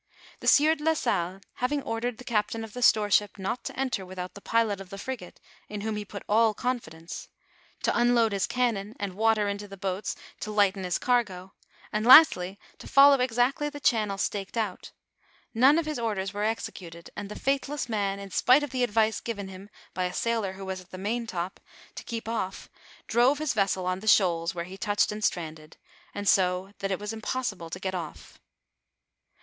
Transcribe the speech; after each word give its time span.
The 0.39 0.47
sieur 0.47 0.73
de 0.73 0.83
la 0.83 0.95
Salle 0.95 1.41
having 1.57 1.83
ordered 1.83 2.17
the 2.17 2.23
captain 2.23 2.63
of 2.63 2.73
the 2.73 2.79
Btore 2.79 3.13
ship 3.13 3.37
not 3.37 3.63
to 3.65 3.79
enter 3.79 4.03
without 4.03 4.33
the 4.33 4.41
pilot 4.41 4.81
of 4.81 4.89
the 4.89 4.97
frigate, 4.97 5.39
in 5.69 5.81
whom 5.81 5.95
he 5.95 6.03
put 6.03 6.23
all 6.27 6.55
confidence, 6.55 7.27
to 7.83 7.95
unload 7.95 8.31
his 8.31 8.47
cfiinon 8.47 8.95
and 8.99 9.13
water 9.13 9.47
into 9.47 9.67
the 9.67 9.77
boats 9.77 10.15
to 10.39 10.49
lighten 10.49 10.85
his 10.85 10.97
cargo, 10.97 11.53
and 11.93 12.03
lastly, 12.07 12.57
to 12.79 12.87
follow 12.87 13.19
exactly 13.19 13.69
the 13.69 13.79
channel 13.79 14.17
staked 14.17 14.57
out; 14.57 14.91
none 15.53 15.77
of 15.77 15.85
his 15.85 15.99
orders 15.99 16.33
were 16.33 16.43
exe 16.45 16.71
cuted, 16.71 17.11
and 17.15 17.29
the 17.29 17.37
faithless 17.37 17.87
man, 17.87 18.17
in 18.17 18.31
spite 18.31 18.63
of 18.63 18.71
the 18.71 18.83
advice 18.83 19.21
given 19.21 19.49
hira 19.49 19.69
by 19.93 20.05
a 20.05 20.13
sailor 20.13 20.53
who 20.53 20.65
was 20.65 20.81
at 20.81 20.89
the 20.89 20.97
main 20.97 21.27
top, 21.27 21.59
to 21.93 22.03
keep 22.03 22.27
off, 22.27 22.69
drove 23.05 23.37
his 23.37 23.53
vessel 23.53 23.85
on 23.85 23.99
the 23.99 24.07
shoals 24.07 24.55
where 24.55 24.65
he 24.65 24.79
touched 24.79 25.11
and 25.11 25.23
stranded, 25.23 25.77
so 26.23 26.71
that 26.79 26.89
it 26.89 26.97
was 26.99 27.13
impossible 27.13 27.69
to 27.69 27.79
get 27.79 27.93
off. 27.93 28.39